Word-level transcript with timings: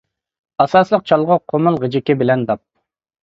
ئاساسلىق 0.63 1.03
چالغۇ 1.11 1.37
قۇمۇل 1.53 1.77
غېجىكى 1.83 2.17
بىلەن 2.23 2.47
داپ. 2.51 2.63